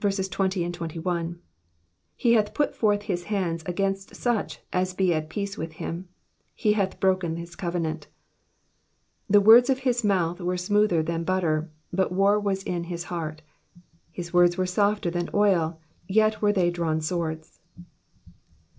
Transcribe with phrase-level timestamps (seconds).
[0.00, 0.70] 20
[2.16, 6.08] He hath put forth his hands against such as be at peace with him:
[6.54, 8.06] he hath broken his covenant.
[9.26, 13.04] 21 T/ie words of his mouth were smoother than butter, but war was in his
[13.12, 13.42] heart:
[14.10, 17.60] his words were softer than oil, yet were they drawn swords.